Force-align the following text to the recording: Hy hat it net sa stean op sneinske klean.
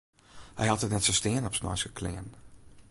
Hy 0.59 0.65
hat 0.69 0.85
it 0.85 0.91
net 0.93 1.05
sa 1.05 1.13
stean 1.19 1.47
op 1.47 1.57
sneinske 1.57 1.91
klean. 1.99 2.27